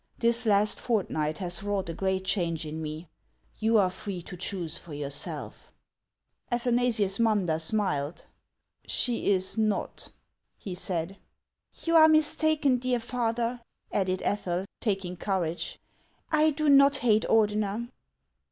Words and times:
This 0.17 0.47
last 0.47 0.79
fortnight 0.79 1.37
has 1.37 1.61
wrought 1.61 1.87
a 1.89 1.93
great 1.93 2.25
change 2.25 2.65
in 2.65 2.81
me; 2.81 3.07
you 3.59 3.77
are 3.77 3.91
free 3.91 4.23
to 4.23 4.35
choose 4.35 4.75
for 4.75 4.95
yourself." 4.95 5.71
Athanasius 6.51 7.19
Munder 7.19 7.59
smiled." 7.59 8.25
She 8.87 9.31
is 9.31 9.59
not," 9.59 10.09
he 10.57 10.73
said." 10.73 11.17
You 11.83 11.95
are 11.97 12.07
mistaken, 12.07 12.77
dear 12.77 12.99
father," 12.99 13.61
added 13.91 14.23
Ethel, 14.25 14.65
taking 14.79 15.17
courage;" 15.17 15.79
I 16.31 16.49
do 16.49 16.67
not 16.67 16.95
hate 16.95 17.25
Ordener." 17.29 17.87